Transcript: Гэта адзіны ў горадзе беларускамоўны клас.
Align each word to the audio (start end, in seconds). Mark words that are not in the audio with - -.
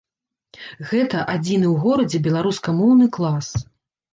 Гэта 0.91 1.17
адзіны 1.35 1.67
ў 1.73 1.75
горадзе 1.83 2.23
беларускамоўны 2.29 3.05
клас. 3.19 3.53